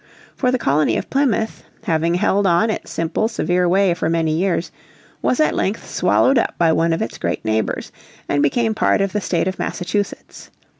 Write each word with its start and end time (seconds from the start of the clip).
For 0.35 0.49
the 0.49 0.57
Colony 0.57 0.97
of 0.97 1.11
Plymouth, 1.11 1.63
having 1.83 2.15
held 2.15 2.47
on 2.47 2.71
its 2.71 2.89
simple, 2.89 3.27
severe 3.27 3.69
way 3.69 3.93
for 3.93 4.09
many 4.09 4.35
years, 4.35 4.71
was 5.21 5.39
at 5.39 5.53
length 5.53 5.87
swallowed 5.87 6.39
up 6.39 6.55
by 6.57 6.71
one 6.71 6.91
of 6.91 7.03
its 7.03 7.19
great 7.19 7.45
neighbours, 7.45 7.91
and 8.27 8.41
became 8.41 8.73
part 8.73 8.99
of 8.99 9.11
the 9.13 9.21
State 9.21 9.47
of 9.47 9.59
Massachusetts. 9.59 10.49